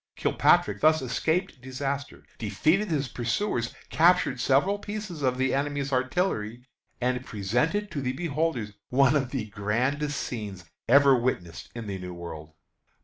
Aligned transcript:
Kilpatrick 0.15 0.79
thus 0.81 0.99
escaped 1.03 1.61
disaster, 1.61 2.23
defeated 2.39 2.87
his 2.89 3.07
pursuers, 3.07 3.71
captured 3.91 4.39
several 4.39 4.79
pieces 4.79 5.21
of 5.21 5.37
the 5.37 5.53
enemy's 5.53 5.93
artillery, 5.93 6.63
and 6.99 7.23
presented 7.23 7.91
to 7.91 8.01
the 8.01 8.13
beholders 8.13 8.71
one 8.89 9.15
of 9.15 9.29
the 9.29 9.45
grandest 9.51 10.19
scenes 10.19 10.65
ever 10.89 11.15
witnessed 11.15 11.69
in 11.75 11.85
the 11.85 11.99
New 11.99 12.15
World. 12.15 12.55